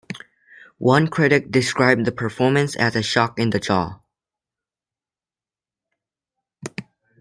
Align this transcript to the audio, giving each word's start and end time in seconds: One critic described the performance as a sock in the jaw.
One 0.79 1.07
critic 1.09 1.51
described 1.51 2.05
the 2.05 2.11
performance 2.11 2.75
as 2.75 2.95
a 2.95 3.03
sock 3.03 3.37
in 3.37 3.51
the 3.51 3.59
jaw. 3.59 3.99